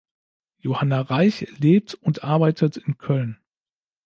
Johanna 0.57 1.01
Reich 1.01 1.41
lebt 1.59 1.93
und 1.93 2.23
arbeitet 2.23 2.75
in 2.75 2.97
Köln. 2.97 3.37